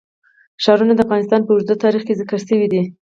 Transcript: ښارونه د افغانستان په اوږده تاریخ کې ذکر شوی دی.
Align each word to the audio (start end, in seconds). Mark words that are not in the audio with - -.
ښارونه 0.63 0.93
د 0.95 0.99
افغانستان 1.05 1.41
په 1.43 1.51
اوږده 1.53 1.75
تاریخ 1.83 2.01
کې 2.05 2.17
ذکر 2.19 2.39
شوی 2.47 2.67
دی. 2.73 2.81